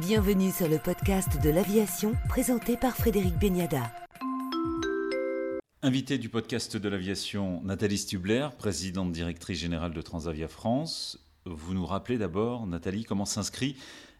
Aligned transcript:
Bienvenue 0.00 0.52
sur 0.52 0.68
le 0.68 0.76
podcast 0.76 1.40
de 1.42 1.48
l'aviation 1.48 2.12
présenté 2.28 2.76
par 2.76 2.94
Frédéric 2.94 3.38
Beniada. 3.38 3.90
Invité 5.80 6.18
du 6.18 6.28
podcast 6.28 6.76
de 6.76 6.86
l'aviation, 6.90 7.62
Nathalie 7.62 7.96
Stubler, 7.96 8.48
présidente 8.58 9.10
directrice 9.10 9.58
générale 9.58 9.94
de 9.94 10.02
Transavia 10.02 10.48
France. 10.48 11.18
Vous 11.46 11.72
nous 11.72 11.86
rappelez 11.86 12.18
d'abord, 12.18 12.66
Nathalie, 12.66 13.04
comment 13.04 13.24
s'inscrit 13.24 13.74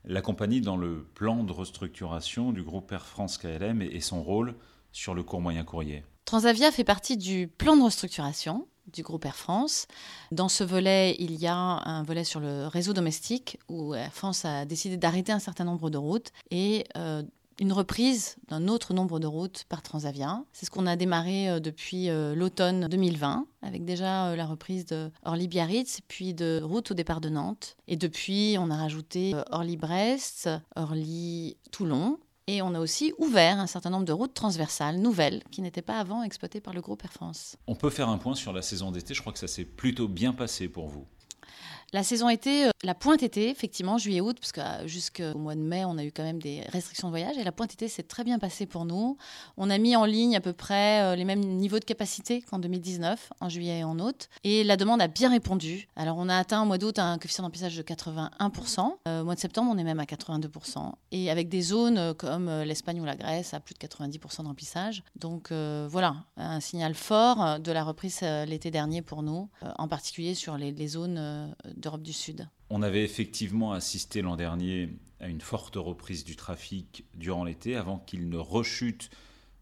la 0.07 0.23
compagnie 0.23 0.63
dans 0.63 0.79
le 0.79 1.05
plan 1.15 1.45
de 1.45 1.53
restructuration 1.53 2.53
du 2.53 2.63
groupe 2.63 2.91
Air 2.91 3.05
France 3.05 3.37
KLM 3.37 3.83
et 3.83 4.01
son 4.01 4.23
rôle 4.23 4.55
sur 4.93 5.13
le 5.13 5.25
court 5.25 5.43
moyen 5.43 5.63
courrier? 5.63 6.05
Transavia 6.25 6.73
fait 6.73 6.85
partie 6.85 7.19
du 7.19 7.49
plan 7.49 7.77
de 7.77 7.83
restructuration 7.83 8.67
du 8.93 9.03
groupe 9.03 9.25
Air 9.25 9.37
France. 9.37 9.87
Dans 10.33 10.49
ce 10.49 10.65
volet, 10.65 11.17
il 11.19 11.37
y 11.37 11.47
a 11.47 11.55
un 11.55 12.03
volet 12.03 12.25
sur 12.25 12.41
le 12.41 12.67
réseau 12.67 12.93
domestique 12.93 13.59
où 13.69 13.95
Air 13.95 14.13
France 14.13 14.45
a 14.45 14.65
décidé 14.65 14.97
d'arrêter 14.97 15.33
un 15.33 15.39
certain 15.39 15.65
nombre 15.65 15.91
de 15.91 15.99
routes 15.99 16.33
et 16.51 16.85
euh, 16.97 17.23
une 17.59 17.73
reprise 17.73 18.37
d'un 18.49 18.69
autre 18.69 18.93
nombre 18.93 19.19
de 19.19 19.27
routes 19.27 19.65
par 19.69 19.83
Transavia. 19.83 20.43
C'est 20.53 20.67
ce 20.67 20.71
qu'on 20.71 20.87
a 20.87 20.97
démarré 20.97 21.49
euh, 21.49 21.61
depuis 21.61 22.11
euh, 22.11 22.35
l'automne 22.35 22.87
2020, 22.89 23.47
avec 23.63 23.85
déjà 23.85 24.37
la 24.37 24.47
reprise 24.47 24.87
de 24.87 25.11
Orly-Biarritz, 25.25 26.01
puis 26.07 26.35
de 26.35 26.61
route 26.63 26.91
au 26.91 26.95
départ 26.95 27.21
de 27.21 27.29
Nantes. 27.29 27.77
Et 27.89 27.97
depuis, 27.97 28.57
on 28.59 28.71
a 28.71 28.77
rajouté 28.77 29.35
Orly-Brest, 29.51 30.51
Orly-Toulon, 30.77 32.19
et 32.49 32.63
on 32.63 32.75
a 32.75 32.81
aussi 32.81 33.13
ouvert 33.19 33.59
un 33.59 33.67
certain 33.67 33.91
nombre 33.91 34.05
de 34.05 34.13
routes 34.13 34.35
transversales 34.35 34.99
nouvelles 34.99 35.43
qui 35.51 35.63
n'étaient 35.63 35.83
pas 35.83 35.99
avant 35.99 36.23
exploitées 36.23 36.61
par 36.61 36.75
le 36.75 36.81
groupe 36.81 37.03
Air 37.05 37.13
France. 37.13 37.57
On 37.67 37.75
peut 37.75 37.91
faire 37.91 38.09
un 38.09 38.19
point 38.19 38.35
sur 38.35 38.53
la 38.53 38.63
saison 38.63 38.93
d'été. 38.93 39.15
Je 39.15 39.21
crois 39.21 39.33
que 39.33 39.39
ça 39.39 39.49
s'est 39.49 39.65
plutôt 39.65 40.07
bien 40.07 40.33
passé 40.33 40.69
pour 40.69 40.89
vous. 40.89 41.07
La 41.97 42.03
saison 42.03 42.29
été, 42.29 42.67
euh, 42.67 42.71
la 42.85 42.95
pointe 42.95 43.23
été, 43.23 43.49
effectivement, 43.49 43.97
juillet-août, 43.97 44.37
parce 44.39 44.53
que 44.53 44.61
euh, 44.61 44.87
jusqu'au 44.87 45.39
mois 45.39 45.55
de 45.55 45.63
mai, 45.63 45.87
on 45.87 45.97
a 45.97 46.05
eu 46.05 46.13
quand 46.13 46.25
même 46.25 46.43
des 46.43 46.61
restrictions 46.69 47.09
de 47.09 47.11
voyage. 47.11 47.39
Et 47.39 47.43
la 47.43 47.53
pointe 47.53 47.73
été 47.73 47.89
s'est 47.89 48.03
très 48.03 48.23
bien 48.23 48.39
passée 48.39 48.67
pour 48.67 48.85
nous. 48.85 49.17
On 49.57 49.71
a 49.71 49.79
mis 49.79 49.97
en 49.97 50.05
ligne 50.05 50.37
à 50.37 50.43
peu 50.43 50.53
près 50.53 51.03
euh, 51.03 51.17
les 51.17 51.25
mêmes 51.25 51.41
niveaux 51.41 51.79
de 51.79 51.87
capacité 51.87 52.43
qu'en 52.43 52.59
2019, 52.59 53.33
en 53.41 53.49
juillet 53.49 53.79
et 53.79 53.85
en 53.85 53.99
août. 53.99 54.29
Et 54.45 54.63
la 54.63 54.77
demande 54.77 55.01
a 55.01 55.09
bien 55.09 55.31
répondu. 55.31 55.89
Alors, 55.97 56.19
on 56.19 56.29
a 56.29 56.37
atteint 56.37 56.61
au 56.61 56.67
mois 56.67 56.77
d'août 56.77 56.99
un 56.99 57.17
coefficient 57.17 57.45
d'emplissage 57.45 57.75
de 57.75 57.83
81%. 57.83 58.81
au 59.07 59.25
mois 59.25 59.35
de 59.35 59.41
septembre, 59.41 59.73
on 59.75 59.79
est 59.79 59.83
même 59.83 59.99
à 59.99 60.05
82%. 60.05 60.93
Et 61.13 61.31
avec 61.31 61.49
des 61.49 61.63
zones 61.63 62.13
comme 62.13 62.51
l'Espagne 62.61 63.01
ou 63.01 63.07
la 63.07 63.17
Grèce 63.17 63.55
à 63.55 63.61
plus 63.61 63.73
de 63.73 63.79
90% 63.79 64.43
d'emplissage. 64.43 65.03
Donc, 65.19 65.51
voilà, 65.51 66.17
un 66.37 66.61
signal 66.61 66.95
fort 66.95 67.59
de 67.59 67.73
la 67.73 67.85
reprise 67.85 68.21
l'été 68.21 68.71
dernier 68.71 69.01
pour 69.01 69.23
nous, 69.23 69.49
en 69.79 69.89
particulier 69.89 70.35
sur 70.35 70.59
les, 70.59 70.73
les 70.73 70.89
zones 70.89 71.55
On 72.71 72.83
avait 72.83 73.05
effectivement 73.05 73.73
assisté 73.73 74.23
l'an 74.23 74.37
dernier 74.37 74.91
à 75.21 75.29
une 75.29 75.41
forte 75.41 75.77
reprise 75.77 76.25
du 76.25 76.37
trafic 76.37 77.05
durant 77.15 77.45
l'été 77.45 77.77
avant 77.77 77.99
qu'il 77.99 78.29
ne 78.29 78.37
rechute 78.37 79.11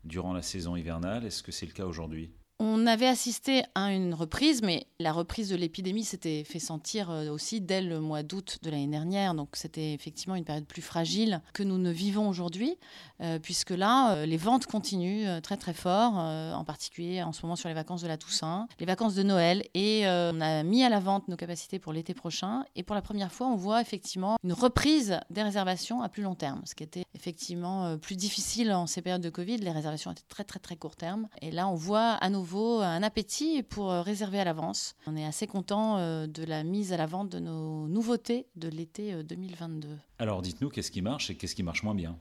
durant 0.05 0.33
la 0.33 0.43
saison 0.43 0.77
hivernale. 0.77 1.25
Est-ce 1.25 1.43
que 1.43 1.53
c'est 1.53 1.67
le 1.67 1.73
cas 1.73 1.87
aujourd'hui? 1.87 2.31
On 2.61 2.87
avait 2.87 3.09
assisté 3.09 3.65
à 3.75 3.93
une 3.93 4.15
reprise, 4.15 4.63
mais 4.63 4.87
la 5.01 5.13
reprise 5.13 5.49
de 5.49 5.57
l'épidémie 5.57 6.05
s'était 6.05 6.45
fait 6.45 6.61
sentir 6.61 7.11
euh, 7.11 7.29
aussi 7.31 7.61
dès 7.61 7.81
le 7.81 8.01
mois 8.01 8.23
d'août 8.23 8.59
de 8.63 8.71
l'année 8.71 8.87
dernière. 8.87 9.35
Donc 9.35 9.51
c'était 9.55 9.93
effectivement 9.93 10.37
une 10.37 10.45
période 10.45 10.65
plus 10.65 10.83
fragile 10.83 11.43
que 11.53 11.65
nous 11.65 11.79
ne 11.79 11.91
vivons 11.91 12.29
aujourd'hui, 12.29 12.77
euh, 13.21 13.41
puisque 13.41 13.71
là, 13.71 14.15
euh, 14.15 14.27
les 14.27 14.37
ventes 14.37 14.67
continuent 14.67 15.41
très 15.41 15.57
très 15.57 15.75
fort, 15.75 16.15
en 16.15 16.65
particulier 16.65 17.23
en 17.23 17.33
ce 17.33 17.43
moment 17.43 17.57
sur 17.57 17.69
les 17.69 17.75
vacances 17.75 18.03
de 18.03 18.09
la 18.09 18.17
Toussaint, 18.17 18.69
les 18.79 18.87
vacances 18.87 19.15
de 19.15 19.23
Noël. 19.25 19.65
Et 19.75 20.05
on 20.07 20.41
a 20.41 20.63
mis 20.63 20.85
à 20.85 20.89
la 20.89 21.01
vente 21.01 21.29
nos 21.29 21.37
capacités 21.37 21.79
pour 21.79 21.93
l'été 21.93 22.15
prochain. 22.15 22.65
Et 22.77 22.83
pour 22.83 22.95
la 22.95 23.03
première 23.03 23.33
fois, 23.33 23.49
on 23.49 23.57
voit 23.57 23.81
effectivement 23.81 24.37
une 24.45 24.53
reprise 24.53 25.19
des 25.31 25.43
réservations 25.43 26.03
à 26.03 26.09
plus 26.09 26.23
long 26.23 26.35
terme, 26.35 26.63
ce 26.65 26.75
qui 26.75 26.85
était 26.85 27.05
effectivement 27.15 27.99
plus 27.99 28.17
difficile 28.17 28.73
en 28.73 28.87
ces 28.87 29.03
périodes 29.03 29.23
de 29.23 29.31
Covid. 29.31 29.59
Les 29.59 29.71
réservations 29.71 30.13
étaient 30.13 30.23
très 30.29 30.45
très 30.45 30.61
très 30.61 30.77
court 30.77 30.97
terme. 30.97 31.29
Et 31.43 31.51
là, 31.51 31.69
on 31.69 31.75
voit 31.75 32.13
à 32.13 32.31
nouveau 32.31 32.44
un 32.53 33.03
appétit 33.03 33.63
pour 33.63 33.91
euh, 33.91 34.03
réserver 34.03 34.39
à 34.39 34.45
l'avance. 34.45 34.95
On 35.07 35.17
est 35.17 35.25
assez 35.25 35.47
content 35.47 35.99
euh, 35.99 36.27
de 36.27 36.45
la 36.45 36.65
mise 36.65 36.93
à 36.93 36.97
la 36.97 37.07
vente 37.07 37.31
de 37.31 37.39
nos 37.39 37.89
nouveautés 37.89 38.47
de 38.57 38.69
l'été 38.69 39.23
2022. 39.23 39.89
Euh, 39.89 39.95
Alors 40.19 40.43
dites-nous 40.43 40.69
qu'est-ce 40.69 40.91
qui 40.91 41.03
marche 41.03 41.31
et 41.31 41.37
qu'est-ce 41.37 41.55
qui 41.55 41.63
marche 41.63 41.83
moins 41.83 41.95
bien? 41.95 42.17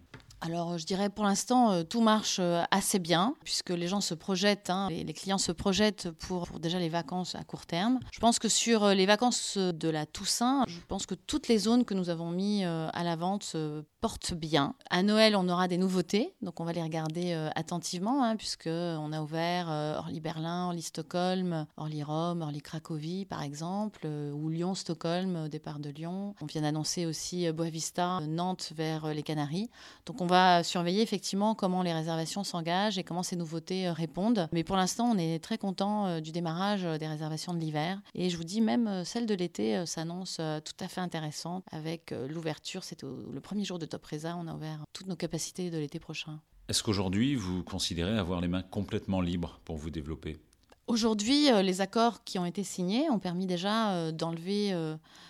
Alors, 0.46 0.78
je 0.78 0.86
dirais 0.86 1.10
pour 1.10 1.24
l'instant, 1.24 1.72
euh, 1.72 1.84
tout 1.84 2.02
marche 2.02 2.38
euh, 2.42 2.64
assez 2.70 3.00
bien, 3.00 3.34
puisque 3.46 3.70
les 3.70 3.88
gens 3.88 4.02
se 4.02 4.14
projettent, 4.14 4.70
hein, 4.70 4.90
les, 4.90 5.14
clients 5.14 5.38
se 5.38 5.54
projettent 5.54 6.12
pour, 6.12 6.60
déjà 6.60 6.80
les 6.80 6.90
vacances 6.90 7.36
à 7.36 7.46
court 7.46 7.66
terme. 7.66 8.00
Je 8.12 8.20
pense 8.20 8.40
que 8.40 8.50
sur 8.50 8.84
euh, 8.84 8.94
les 8.94 9.06
vacances 9.06 9.58
de 9.58 9.90
la 9.90 10.06
Toussaint, 10.06 10.66
je 10.68 10.80
pense 10.90 11.06
que 11.06 11.16
toutes 11.16 11.48
les 11.48 11.60
zones 11.60 11.86
que 11.86 11.94
nous 11.94 12.10
avons 12.10 12.30
mis 12.30 12.66
à 12.66 13.04
la 13.04 13.16
vente 13.16 13.56
portent 14.02 14.34
bien. 14.34 14.76
À 14.90 15.02
Noël, 15.02 15.36
on 15.36 15.48
aura 15.48 15.68
des 15.70 15.78
nouveautés, 15.78 16.34
donc 16.42 16.60
on 16.60 16.66
va 16.66 16.74
les 16.74 16.84
regarder 16.84 17.34
attentivement, 17.56 18.24
hein, 18.24 18.36
puisqu'on 18.36 19.14
a 19.14 19.22
ouvert 19.22 19.68
Orly-Berlin, 19.70 20.68
Orly-Stockholm, 20.68 21.66
Orly-Rome, 21.78 22.42
Orly-Cracovie, 22.42 23.26
par 23.26 23.44
exemple, 23.44 24.06
ou 24.06 24.50
Lyon-Stockholm, 24.50 25.46
au 25.46 25.48
départ 25.48 25.80
de 25.80 25.90
Lyon. 25.90 26.36
On 26.42 26.46
vient 26.46 26.62
d'annoncer 26.62 27.06
aussi 27.06 27.50
Boavista, 27.52 28.20
Nantes 28.28 28.74
vers 28.76 29.14
les 29.14 29.24
Canaries. 29.24 29.70
Donc 30.06 30.22
on 30.22 30.26
va 30.26 30.33
surveiller 30.64 31.02
effectivement 31.02 31.56
comment 31.56 31.84
les 31.84 31.94
réservations 31.94 32.44
s'engagent 32.44 32.98
et 32.98 33.04
comment 33.04 33.24
ces 33.24 33.36
nouveautés 33.36 33.88
euh, 33.88 33.94
répondent. 33.94 34.48
Mais 34.52 34.64
pour 34.64 34.76
l'instant, 34.76 35.10
on 35.12 35.18
est 35.18 35.44
très 35.44 35.58
content 35.58 36.08
euh, 36.08 36.20
du 36.20 36.32
démarrage 36.32 36.86
euh, 36.86 36.98
des 36.98 37.08
réservations 37.08 37.54
de 37.54 37.60
l'hiver. 37.60 38.02
Et 38.16 38.30
je 38.30 38.38
vous 38.38 38.44
dis, 38.44 38.62
même 38.62 39.04
celle 39.06 39.26
de 39.26 39.34
l'été 39.34 39.86
s'annonce 39.86 40.40
tout 40.64 40.84
à 40.84 40.88
fait 40.88 41.02
intéressante 41.02 41.64
avec 41.72 42.14
l'ouverture. 42.30 42.84
C'était 42.84 43.06
le 43.06 43.40
premier 43.42 43.64
jour 43.64 43.80
de 43.80 43.86
Top 43.86 44.06
Reza. 44.06 44.36
On 44.38 44.48
a 44.48 44.54
ouvert 44.54 44.80
toutes 44.94 45.08
nos 45.08 45.16
capacités 45.16 45.70
de 45.70 45.78
l'été 45.78 46.00
prochain. 46.00 46.40
Est-ce 46.70 46.84
qu'aujourd'hui, 46.84 47.36
vous 47.36 47.64
considérez 47.64 48.18
avoir 48.18 48.42
les 48.42 48.48
mains 48.48 48.64
complètement 48.64 49.22
libres 49.22 49.60
pour 49.66 49.78
vous 49.78 49.90
développer? 49.90 50.38
Aujourd'hui, 50.88 51.50
les 51.64 51.82
accords 51.82 52.24
qui 52.24 52.38
ont 52.40 52.46
été 52.46 52.64
signés 52.64 53.10
ont 53.10 53.20
permis 53.20 53.46
déjà 53.46 54.12
d'enlever 54.12 54.74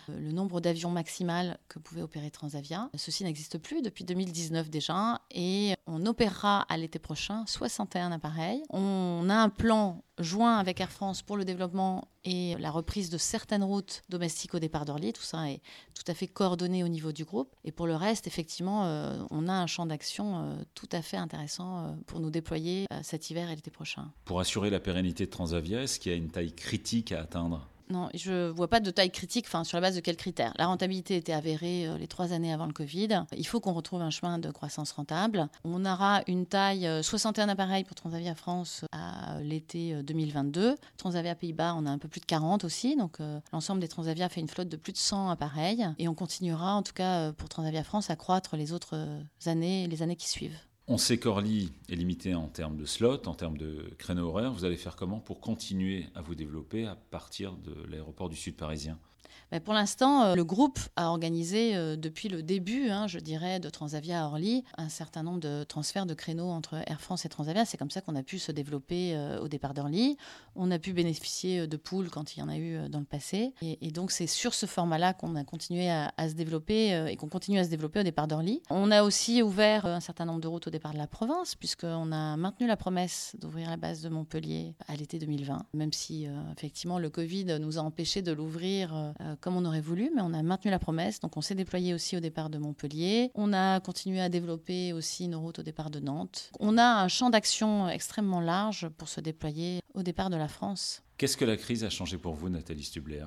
le 0.07 0.31
nombre 0.31 0.61
d'avions 0.61 0.89
maximal 0.89 1.59
que 1.69 1.79
pouvait 1.79 2.01
opérer 2.01 2.31
Transavia. 2.31 2.89
Ceci 2.95 3.23
n'existe 3.23 3.57
plus 3.59 3.81
depuis 3.81 4.03
2019 4.03 4.69
déjà 4.69 5.21
et 5.31 5.75
on 5.85 6.05
opérera 6.05 6.65
à 6.69 6.77
l'été 6.77 6.97
prochain 6.99 7.43
61 7.45 8.11
appareils. 8.11 8.63
On 8.71 9.29
a 9.29 9.35
un 9.35 9.49
plan 9.49 10.03
joint 10.23 10.57
avec 10.57 10.79
Air 10.79 10.91
France 10.91 11.21
pour 11.21 11.37
le 11.37 11.45
développement 11.45 12.07
et 12.25 12.55
la 12.59 12.71
reprise 12.71 13.09
de 13.09 13.17
certaines 13.17 13.63
routes 13.63 14.01
domestiques 14.09 14.53
au 14.53 14.59
départ 14.59 14.85
d'Orly. 14.85 15.13
Tout 15.13 15.21
ça 15.21 15.49
est 15.49 15.61
tout 15.93 16.03
à 16.07 16.13
fait 16.13 16.27
coordonné 16.27 16.83
au 16.83 16.87
niveau 16.87 17.11
du 17.11 17.25
groupe. 17.25 17.55
Et 17.63 17.71
pour 17.71 17.87
le 17.87 17.95
reste, 17.95 18.27
effectivement, 18.27 18.85
euh, 18.85 19.17
on 19.29 19.47
a 19.47 19.53
un 19.53 19.67
champ 19.67 19.85
d'action 19.85 20.37
euh, 20.37 20.55
tout 20.73 20.89
à 20.91 21.01
fait 21.01 21.17
intéressant 21.17 21.85
euh, 21.85 21.91
pour 22.07 22.19
nous 22.19 22.29
déployer 22.29 22.87
cet 23.01 23.29
hiver 23.29 23.49
et 23.49 23.55
l'été 23.55 23.71
prochain. 23.71 24.11
Pour 24.25 24.39
assurer 24.39 24.69
la 24.69 24.79
pérennité 24.79 25.25
de 25.25 25.31
Transavia, 25.31 25.83
est-ce 25.83 25.99
qu'il 25.99 26.11
y 26.11 26.15
a 26.15 26.17
une 26.17 26.29
taille 26.29 26.53
critique 26.53 27.11
à 27.11 27.21
atteindre? 27.21 27.67
Non, 27.93 28.09
je 28.15 28.31
ne 28.31 28.49
vois 28.49 28.67
pas 28.67 28.79
de 28.79 28.89
taille 28.89 29.11
critique. 29.11 29.45
Enfin, 29.47 29.63
sur 29.63 29.77
la 29.77 29.81
base 29.81 29.95
de 29.95 29.99
quels 29.99 30.17
critères? 30.17 30.51
La 30.57 30.65
rentabilité 30.65 31.15
était 31.15 31.31
avérée 31.31 31.87
euh, 31.87 31.97
les 31.99 32.07
trois 32.07 32.33
années 32.33 32.51
avant 32.51 32.65
le 32.65 32.73
Covid. 32.73 33.25
Il 33.37 33.45
faut 33.45 33.59
qu'on 33.59 33.73
retrouve 33.73 34.01
un 34.01 34.09
chemin 34.09 34.39
de 34.39 34.49
croissance 34.49 34.91
rentable. 34.91 35.47
On 35.63 35.85
aura 35.85 36.21
une 36.25 36.47
taille 36.47 36.89
61 37.03 37.47
euh, 37.47 37.51
appareils 37.51 37.83
pour 37.83 37.95
Transavia 37.95 38.33
France 38.33 38.83
à 38.91 39.39
l'été 39.41 40.01
2022. 40.01 40.61
Euh, 40.61 40.75
Transavia 40.97 41.35
Pays-Bas, 41.35 41.75
on 41.77 41.85
a 41.85 41.91
un 41.91 41.99
peu 41.99 42.07
plus 42.07 42.19
de 42.19 42.25
40 42.25 42.63
aussi. 42.63 42.95
Donc, 42.95 43.17
l'ensemble 43.51 43.79
des 43.79 43.87
Transavia 43.87 44.27
fait 44.27 44.41
une 44.41 44.49
flotte 44.49 44.69
de 44.69 44.77
plus 44.77 44.93
de 44.93 44.97
100 44.97 45.29
appareils. 45.29 45.87
Et 45.99 46.07
on 46.07 46.15
continuera, 46.15 46.73
en 46.73 46.81
tout 46.81 46.93
cas 46.93 47.31
pour 47.33 47.47
Transavia 47.47 47.83
France, 47.83 48.09
à 48.09 48.15
croître 48.15 48.55
les 48.55 48.73
autres 48.73 48.97
années, 49.45 49.87
les 49.87 50.01
années 50.01 50.15
qui 50.15 50.27
suivent. 50.27 50.57
On 50.85 50.97
sait 50.97 51.17
qu'Orly 51.17 51.71
est 51.87 51.95
limité 51.95 52.35
en 52.35 52.49
termes 52.49 52.75
de 52.75 52.85
slots, 52.85 53.25
en 53.27 53.35
termes 53.35 53.57
de 53.57 53.93
créneaux 53.97 54.27
horaires. 54.27 54.51
Vous 54.51 54.65
allez 54.65 54.75
faire 54.75 54.97
comment 54.97 55.21
pour 55.21 55.39
continuer 55.39 56.07
à 56.13 56.21
vous 56.21 56.35
développer 56.35 56.85
à 56.85 56.95
partir 56.95 57.53
de 57.53 57.73
l'aéroport 57.89 58.27
du 58.27 58.35
Sud 58.35 58.57
parisien? 58.57 58.99
Pour 59.59 59.73
l'instant, 59.73 60.23
euh, 60.23 60.35
le 60.35 60.43
groupe 60.43 60.79
a 60.95 61.09
organisé 61.09 61.75
euh, 61.75 61.95
depuis 61.95 62.29
le 62.29 62.41
début, 62.41 62.89
hein, 62.89 63.07
je 63.07 63.19
dirais, 63.19 63.59
de 63.59 63.69
Transavia 63.69 64.23
à 64.23 64.27
Orly, 64.27 64.63
un 64.77 64.89
certain 64.89 65.23
nombre 65.23 65.39
de 65.39 65.63
transferts 65.63 66.05
de 66.05 66.13
créneaux 66.13 66.49
entre 66.49 66.81
Air 66.87 67.01
France 67.01 67.25
et 67.25 67.29
Transavia. 67.29 67.65
C'est 67.65 67.77
comme 67.77 67.91
ça 67.91 68.01
qu'on 68.01 68.15
a 68.15 68.23
pu 68.23 68.39
se 68.39 68.51
développer 68.51 69.15
euh, 69.15 69.39
au 69.41 69.47
départ 69.47 69.73
d'Orly. 69.73 70.17
On 70.55 70.71
a 70.71 70.79
pu 70.79 70.93
bénéficier 70.93 71.67
de 71.67 71.77
poules 71.77 72.09
quand 72.09 72.35
il 72.35 72.39
y 72.39 72.43
en 72.43 72.49
a 72.49 72.57
eu 72.57 72.89
dans 72.89 72.99
le 72.99 73.05
passé. 73.05 73.53
Et, 73.61 73.91
donc, 73.91 74.11
c'est 74.11 74.27
sur 74.27 74.53
ce 74.53 74.65
format-là 74.65 75.13
qu'on 75.13 75.35
a 75.35 75.43
continué 75.43 75.89
à, 75.89 76.11
se 76.29 76.33
développer 76.33 77.07
et 77.09 77.15
qu'on 77.15 77.27
continue 77.27 77.59
à 77.59 77.63
se 77.63 77.69
développer 77.69 77.99
au 77.99 78.03
départ 78.03 78.27
d'Orly. 78.27 78.61
On 78.69 78.91
a 78.91 79.03
aussi 79.03 79.41
ouvert 79.41 79.85
un 79.85 79.99
certain 79.99 80.25
nombre 80.25 80.41
de 80.41 80.47
routes 80.47 80.67
au 80.67 80.69
départ 80.69 80.93
de 80.93 80.97
la 80.97 81.07
province, 81.07 81.55
puisqu'on 81.55 82.11
a 82.11 82.37
maintenu 82.37 82.67
la 82.67 82.77
promesse 82.77 83.35
d'ouvrir 83.39 83.69
la 83.69 83.77
base 83.77 84.01
de 84.01 84.09
Montpellier 84.09 84.75
à 84.87 84.95
l'été 84.95 85.17
2020, 85.17 85.65
même 85.73 85.93
si 85.93 86.27
effectivement 86.55 86.99
le 86.99 87.09
Covid 87.09 87.57
nous 87.59 87.77
a 87.77 87.81
empêché 87.81 88.21
de 88.21 88.31
l'ouvrir 88.31 89.12
comme 89.41 89.55
on 89.55 89.65
aurait 89.65 89.81
voulu, 89.81 90.11
mais 90.15 90.21
on 90.21 90.33
a 90.33 90.43
maintenu 90.43 90.71
la 90.71 90.79
promesse. 90.79 91.19
Donc 91.19 91.37
on 91.37 91.41
s'est 91.41 91.55
déployé 91.55 91.93
aussi 91.93 92.17
au 92.17 92.19
départ 92.19 92.49
de 92.49 92.57
Montpellier. 92.57 93.31
On 93.35 93.53
a 93.53 93.79
continué 93.79 94.21
à 94.21 94.29
développer 94.29 94.93
aussi 94.93 95.27
nos 95.27 95.39
routes 95.39 95.59
au 95.59 95.63
départ 95.63 95.89
de 95.89 95.99
Nantes. 95.99 96.51
On 96.59 96.77
a 96.77 97.03
un 97.03 97.07
champ 97.07 97.29
d'action 97.29 97.89
extrêmement 97.89 98.41
large 98.41 98.89
pour 98.97 99.07
se 99.09 99.21
déployer 99.21 99.81
au 99.93 100.03
départ 100.03 100.29
de 100.29 100.37
la 100.37 100.47
France. 100.47 101.03
Qu'est-ce 101.17 101.37
que 101.37 101.45
la 101.45 101.57
crise 101.57 101.83
a 101.83 101.89
changé 101.89 102.17
pour 102.17 102.33
vous, 102.33 102.49
Nathalie 102.49 102.83
Stubler? 102.83 103.25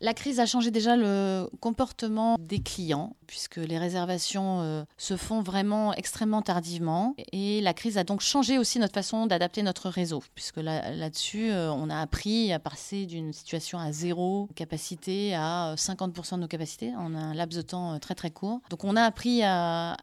La 0.00 0.14
crise 0.14 0.40
a 0.40 0.46
changé 0.46 0.70
déjà 0.70 0.96
le 0.96 1.48
comportement 1.60 2.36
des 2.38 2.58
clients, 2.58 3.16
puisque 3.26 3.56
les 3.56 3.78
réservations 3.78 4.60
euh, 4.62 4.84
se 4.98 5.16
font 5.16 5.42
vraiment 5.42 5.94
extrêmement 5.94 6.42
tardivement. 6.42 7.14
Et 7.32 7.60
la 7.60 7.74
crise 7.74 7.96
a 7.98 8.04
donc 8.04 8.20
changé 8.20 8.58
aussi 8.58 8.78
notre 8.78 8.94
façon 8.94 9.26
d'adapter 9.26 9.62
notre 9.62 9.88
réseau, 9.88 10.22
puisque 10.34 10.58
là-dessus, 10.58 11.50
euh, 11.50 11.72
on 11.72 11.90
a 11.90 11.98
appris 11.98 12.52
à 12.52 12.58
passer 12.58 13.06
d'une 13.06 13.32
situation 13.32 13.78
à 13.78 13.92
zéro 13.92 14.48
capacité 14.54 15.34
à 15.34 15.74
50% 15.76 16.36
de 16.36 16.40
nos 16.40 16.48
capacités 16.48 16.94
en 16.96 17.14
un 17.14 17.34
laps 17.34 17.56
de 17.56 17.62
temps 17.62 17.94
euh, 17.94 17.98
très 17.98 18.14
très 18.14 18.30
court. 18.30 18.60
Donc 18.70 18.84
on 18.84 18.96
a 18.96 19.02
appris 19.02 19.42
à, 19.42 19.96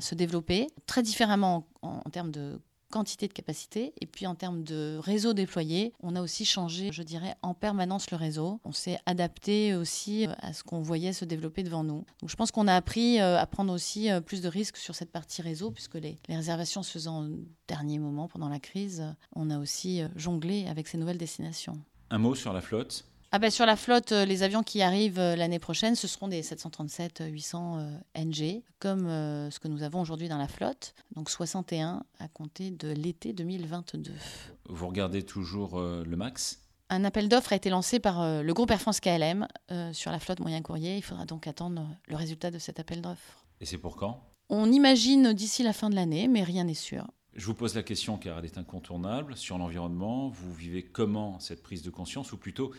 se 0.00 0.14
développer 0.14 0.68
très 0.86 1.02
différemment 1.02 1.66
en, 1.82 2.00
en 2.04 2.10
termes 2.10 2.30
de 2.30 2.60
quantité 2.92 3.26
de 3.26 3.32
capacité. 3.32 3.92
Et 4.00 4.06
puis 4.06 4.26
en 4.28 4.36
termes 4.36 4.62
de 4.62 4.98
réseau 5.02 5.32
déployé, 5.32 5.92
on 6.00 6.14
a 6.14 6.22
aussi 6.22 6.44
changé, 6.44 6.90
je 6.92 7.02
dirais, 7.02 7.34
en 7.42 7.54
permanence 7.54 8.10
le 8.12 8.16
réseau. 8.16 8.60
On 8.64 8.72
s'est 8.72 8.98
adapté 9.06 9.74
aussi 9.74 10.26
euh, 10.26 10.32
à 10.38 10.52
ce 10.52 10.62
qu'on 10.62 10.82
voyait 10.82 11.12
se 11.12 11.24
développer 11.24 11.64
devant 11.64 11.82
nous. 11.82 12.04
Donc 12.20 12.30
je 12.30 12.36
pense 12.36 12.52
qu'on 12.52 12.68
a 12.68 12.76
appris 12.76 13.20
euh, 13.20 13.38
à 13.38 13.46
prendre 13.46 13.72
aussi 13.72 14.10
euh, 14.10 14.20
plus 14.20 14.42
de 14.42 14.48
risques 14.48 14.76
sur 14.76 14.94
cette 14.94 15.10
partie 15.10 15.42
réseau, 15.42 15.70
puisque 15.70 15.94
les, 15.94 16.18
les 16.28 16.36
réservations 16.36 16.82
se 16.82 16.92
faisant 16.92 17.24
au 17.24 17.30
dernier 17.66 17.98
moment 17.98 18.28
pendant 18.28 18.48
la 18.48 18.60
crise, 18.60 19.04
on 19.34 19.50
a 19.50 19.58
aussi 19.58 20.02
jonglé 20.14 20.66
avec 20.68 20.86
ces 20.86 20.98
nouvelles 20.98 21.18
destinations. 21.18 21.80
Un 22.10 22.18
mot 22.18 22.34
sur 22.34 22.52
la 22.52 22.60
flotte 22.60 23.06
ah 23.34 23.38
ben, 23.38 23.50
sur 23.50 23.64
la 23.64 23.76
flotte, 23.76 24.12
euh, 24.12 24.26
les 24.26 24.42
avions 24.42 24.62
qui 24.62 24.82
arrivent 24.82 25.18
euh, 25.18 25.36
l'année 25.36 25.58
prochaine, 25.58 25.94
ce 25.94 26.06
seront 26.06 26.28
des 26.28 26.42
737-800 26.42 27.78
euh, 27.78 28.22
NG, 28.22 28.62
comme 28.78 29.06
ce 29.50 29.58
que 29.58 29.68
nous 29.68 29.82
avons 29.82 30.02
aujourd'hui 30.02 30.28
dans 30.28 30.36
la 30.36 30.48
flotte, 30.48 30.94
donc 31.16 31.30
61 31.30 32.04
à 32.18 32.28
compter 32.28 32.70
de 32.70 32.88
l'été 32.88 33.32
2022. 33.32 34.12
Vous 34.68 34.86
regardez 34.86 35.22
toujours 35.22 35.80
le 35.80 36.16
MAX? 36.16 36.60
Un 36.90 37.04
appel 37.04 37.30
d'offres 37.30 37.54
a 37.54 37.56
été 37.56 37.70
lancé 37.70 38.00
par 38.00 38.42
le 38.42 38.52
groupe 38.52 38.70
Air 38.70 38.80
France 38.80 39.00
KLM 39.00 39.46
sur 39.92 40.10
la 40.10 40.18
flotte 40.18 40.40
moyen 40.40 40.60
courrier. 40.60 40.96
Il 40.96 41.02
faudra 41.02 41.24
donc 41.24 41.46
attendre 41.46 41.86
le 42.08 42.16
résultat 42.16 42.50
de 42.50 42.58
cet 42.58 42.80
appel 42.80 43.00
d'offres. 43.00 43.44
Et 43.60 43.66
c'est 43.66 43.78
pour 43.78 43.96
quand? 43.96 44.20
On 44.48 44.70
imagine 44.70 45.32
d'ici 45.32 45.62
la 45.62 45.72
fin 45.72 45.88
de 45.90 45.94
l'année, 45.94 46.26
mais 46.26 46.42
rien 46.42 46.64
n'est 46.64 46.74
sûr. 46.74 47.06
Je 47.34 47.46
vous 47.46 47.54
pose 47.54 47.74
la 47.74 47.82
question 47.82 48.18
car 48.18 48.40
elle 48.40 48.44
est 48.44 48.58
incontournable. 48.58 49.36
Sur 49.36 49.56
l'environnement, 49.56 50.28
vous 50.28 50.52
vivez 50.52 50.82
comment 50.82 51.38
cette 51.38 51.62
prise 51.62 51.82
de 51.82 51.90
conscience, 51.90 52.32
ou 52.32 52.36
plutôt 52.36 52.72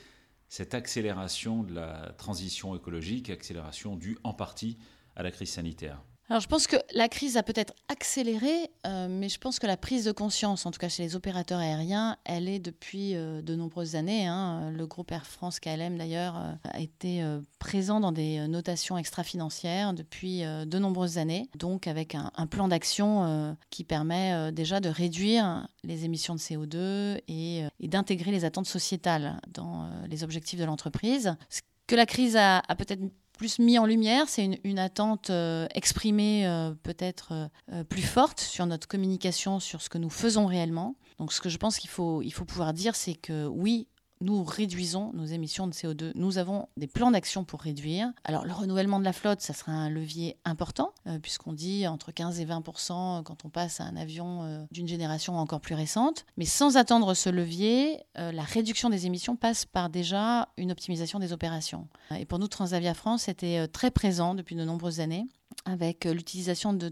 cette 0.53 0.75
accélération 0.75 1.63
de 1.63 1.73
la 1.73 2.13
transition 2.15 2.75
écologique, 2.75 3.31
accélération 3.31 3.95
due 3.95 4.19
en 4.23 4.35
partie 4.35 4.77
à 5.15 5.23
la 5.23 5.31
crise 5.31 5.49
sanitaire 5.49 6.03
alors 6.29 6.41
je 6.41 6.47
pense 6.47 6.67
que 6.67 6.77
la 6.93 7.09
crise 7.09 7.35
a 7.35 7.43
peut-être 7.43 7.73
accéléré, 7.89 8.71
euh, 8.87 9.07
mais 9.09 9.27
je 9.27 9.37
pense 9.37 9.59
que 9.59 9.67
la 9.67 9.75
prise 9.75 10.05
de 10.05 10.13
conscience, 10.13 10.65
en 10.65 10.71
tout 10.71 10.79
cas 10.79 10.87
chez 10.87 11.03
les 11.03 11.15
opérateurs 11.17 11.59
aériens, 11.59 12.17
elle 12.23 12.47
est 12.47 12.59
depuis 12.59 13.15
euh, 13.15 13.41
de 13.41 13.55
nombreuses 13.55 13.95
années. 13.95 14.25
Hein. 14.25 14.71
Le 14.71 14.87
groupe 14.87 15.11
Air 15.11 15.25
France 15.25 15.59
KLM 15.59 15.97
d'ailleurs 15.97 16.37
euh, 16.37 16.53
a 16.71 16.79
été 16.79 17.23
présent 17.59 17.99
dans 17.99 18.13
des 18.13 18.47
notations 18.47 18.97
extra-financières 18.97 19.93
depuis 19.93 20.41
de 20.41 20.79
nombreuses 20.79 21.17
années, 21.17 21.49
donc 21.57 21.87
avec 21.87 22.15
un, 22.15 22.47
plan 22.47 22.67
d'action 22.67 23.55
qui 23.69 23.83
permet 23.83 24.51
déjà 24.51 24.79
de 24.79 24.89
réduire 24.89 25.67
les 25.83 26.05
émissions 26.05 26.35
de 26.35 26.39
CO2 26.39 27.21
et, 27.27 27.63
d'intégrer 27.79 28.31
les 28.31 28.45
attentes 28.45 28.67
sociétales 28.67 29.39
dans 29.47 29.89
les 30.09 30.23
objectifs 30.23 30.59
de 30.59 30.65
l'entreprise. 30.65 31.35
Ce 31.49 31.61
que 31.87 31.95
la 31.95 32.05
crise 32.05 32.35
a, 32.35 32.59
a 32.59 32.75
peut-être 32.75 33.01
plus 33.37 33.59
mis 33.59 33.77
en 33.77 33.85
lumière, 33.85 34.29
c'est 34.29 34.59
une, 34.63 34.79
attente 34.79 35.29
euh, 35.29 35.67
exprimée 35.73 36.47
euh, 36.47 36.71
peut-être 36.83 37.49
euh, 37.71 37.83
plus 37.83 38.01
forte 38.01 38.39
sur 38.39 38.65
notre 38.65 38.87
communication, 38.87 39.59
sur 39.59 39.81
ce 39.81 39.89
que 39.89 39.97
nous 39.97 40.09
faisons 40.09 40.45
réellement. 40.45 40.95
Donc 41.19 41.33
ce 41.33 41.41
que 41.41 41.49
je 41.49 41.57
pense 41.57 41.77
qu'il 41.77 41.89
faut, 41.89 42.21
il 42.21 42.31
faut 42.31 42.45
pouvoir 42.45 42.73
dire, 42.73 42.95
c'est 42.95 43.15
que 43.15 43.45
oui, 43.47 43.87
nous 44.23 44.43
réduisons 44.43 45.11
nos 45.13 45.25
émissions 45.25 45.67
de 45.67 45.73
CO2. 45.73 46.11
Nous 46.15 46.37
avons 46.37 46.67
des 46.77 46.87
plans 46.87 47.11
d'action 47.11 47.43
pour 47.43 47.59
réduire. 47.61 48.11
Alors 48.23 48.45
le 48.45 48.53
renouvellement 48.53 48.99
de 48.99 49.03
la 49.03 49.13
flotte, 49.13 49.41
ça 49.41 49.53
sera 49.53 49.71
un 49.73 49.89
levier 49.89 50.37
important, 50.45 50.93
euh, 51.07 51.19
puisqu'on 51.19 51.53
dit 51.53 51.87
entre 51.87 52.11
15 52.11 52.39
et 52.39 52.45
20% 52.45 53.23
quand 53.23 53.45
on 53.45 53.49
passe 53.49 53.81
à 53.81 53.83
un 53.83 53.95
avion 53.95 54.43
euh, 54.43 54.63
d'une 54.71 54.87
génération 54.87 55.37
encore 55.37 55.59
plus 55.59 55.75
récente. 55.75 56.25
Mais 56.37 56.45
sans 56.45 56.77
attendre 56.77 57.13
ce 57.13 57.29
levier, 57.29 57.99
euh, 58.17 58.31
la 58.31 58.43
réduction 58.43 58.89
des 58.89 59.05
émissions 59.05 59.35
passe 59.35 59.65
par 59.65 59.89
déjà 59.89 60.47
une 60.57 60.71
optimisation 60.71 61.19
des 61.19 61.33
opérations. 61.33 61.87
Et 62.17 62.25
pour 62.25 62.39
nous, 62.39 62.47
Transavia 62.47 62.93
France 62.93 63.27
était 63.27 63.67
très 63.67 63.91
présent 63.91 64.35
depuis 64.35 64.55
de 64.55 64.63
nombreuses 64.63 65.01
années 65.01 65.27
avec 65.65 66.05
euh, 66.05 66.13
l'utilisation 66.13 66.73
de, 66.73 66.89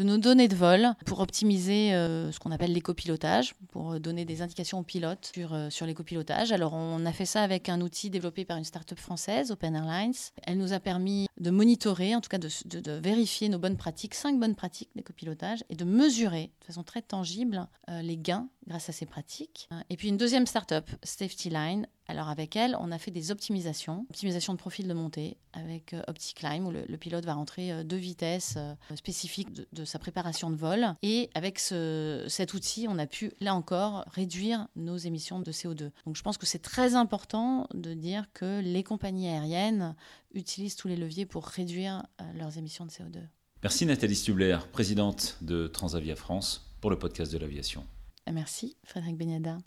nos 0.00 0.18
données 0.18 0.48
de 0.48 0.54
vol 0.54 0.88
pour 1.04 1.20
optimiser 1.20 1.94
euh, 1.94 2.30
ce 2.32 2.38
qu'on 2.38 2.50
appelle 2.50 2.72
l'écopilotage, 2.72 3.54
pour 3.70 3.92
euh, 3.92 3.98
donner 3.98 4.24
des 4.24 4.42
indications 4.42 4.78
aux 4.78 4.82
pilotes 4.82 5.30
sur, 5.34 5.56
sur 5.70 5.86
l'écopilotage. 5.86 6.52
Alors 6.52 6.74
on 6.74 7.04
a 7.06 7.12
fait 7.12 7.24
ça 7.24 7.42
avec 7.42 7.68
un 7.68 7.80
outil 7.80 8.10
développé 8.10 8.44
par 8.44 8.56
une 8.56 8.64
start-up 8.64 8.98
française, 8.98 9.50
Open 9.50 9.74
Airlines. 9.74 10.14
Elle 10.44 10.58
nous 10.58 10.72
a 10.72 10.80
permis 10.80 11.26
de 11.38 11.50
monitorer, 11.50 12.14
en 12.14 12.20
tout 12.20 12.28
cas 12.28 12.38
de, 12.38 12.92
vérifier 12.98 13.48
nos 13.48 13.58
bonnes 13.58 13.76
pratiques, 13.76 14.14
cinq 14.14 14.38
bonnes 14.38 14.54
pratiques 14.54 14.90
d'écopilotage, 14.96 15.64
et 15.68 15.76
de 15.76 15.84
mesurer 15.84 16.50
de 16.60 16.66
façon 16.66 16.82
très 16.82 17.02
tangible 17.02 17.68
les 17.88 18.16
gains 18.16 18.48
grâce 18.66 18.88
à 18.88 18.92
ces 18.92 19.06
pratiques. 19.06 19.68
Et 19.90 19.96
puis 19.96 20.08
une 20.08 20.16
deuxième 20.16 20.46
start-up, 20.46 20.88
Safety 21.02 21.50
Line. 21.50 21.86
Alors 22.08 22.28
avec 22.28 22.54
elle, 22.54 22.76
on 22.78 22.92
a 22.92 22.98
fait 22.98 23.10
des 23.10 23.32
optimisations, 23.32 24.06
optimisation 24.10 24.52
de 24.52 24.58
profil 24.58 24.86
de 24.86 24.94
montée 24.94 25.36
avec 25.52 25.92
euh, 25.92 26.02
OptiClimb 26.06 26.66
où 26.66 26.70
le, 26.70 26.96
pilote 26.96 27.24
va 27.24 27.34
rentrer 27.34 27.72
euh, 27.72 27.82
deux 27.82 27.96
vitesses 27.96 28.54
euh, 28.56 28.74
spécifiques 28.94 29.48
de, 29.72 29.84
sa 29.84 29.98
préparation 29.98 30.50
de 30.50 30.56
vol. 30.56 30.94
Et 31.02 31.30
avec 31.34 31.58
cet 31.58 32.54
outil, 32.54 32.86
on 32.88 32.98
a 32.98 33.06
pu 33.06 33.32
là 33.40 33.54
encore 33.54 34.04
réduire 34.08 34.68
nos 34.76 34.96
émissions 34.96 35.40
de 35.40 35.50
CO2. 35.50 35.90
Donc 36.06 36.16
je 36.16 36.22
pense 36.22 36.38
que 36.38 36.46
c'est 36.46 36.60
très 36.60 36.94
important 36.94 37.66
de 37.74 37.92
dire 37.94 38.26
que 38.34 38.60
les 38.60 38.84
compagnies 38.84 39.28
aériennes 39.28 39.96
utilisent 40.34 40.76
tous 40.76 40.88
les 40.88 40.96
leviers 40.96 41.25
pour 41.26 41.46
réduire 41.46 42.06
leurs 42.34 42.58
émissions 42.58 42.86
de 42.86 42.90
CO2. 42.90 43.26
Merci 43.62 43.86
Nathalie 43.86 44.16
Stubler, 44.16 44.58
présidente 44.72 45.38
de 45.40 45.66
Transavia 45.66 46.14
France, 46.16 46.76
pour 46.80 46.90
le 46.90 46.98
podcast 46.98 47.32
de 47.32 47.38
l'aviation. 47.38 47.84
Merci, 48.30 48.76
Frédéric 48.84 49.16
Beniada. 49.16 49.58